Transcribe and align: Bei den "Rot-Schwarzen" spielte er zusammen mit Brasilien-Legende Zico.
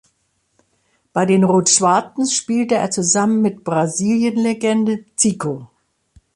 Bei 1.13 1.27
den 1.27 1.43
"Rot-Schwarzen" 1.43 2.25
spielte 2.27 2.73
er 2.73 2.89
zusammen 2.89 3.43
mit 3.43 3.63
Brasilien-Legende 3.63 5.05
Zico. 5.15 5.67